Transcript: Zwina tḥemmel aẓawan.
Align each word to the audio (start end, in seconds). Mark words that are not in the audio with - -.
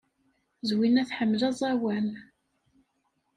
Zwina 0.69 1.03
tḥemmel 1.09 1.41
aẓawan. 1.49 2.07